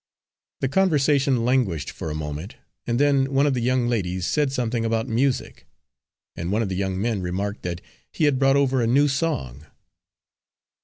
[0.61, 2.55] The conversation languished for a moment,
[2.87, 5.67] and then one of the young ladies said something about music,
[6.35, 9.67] and one of the young men remarked that he had brought over a new song.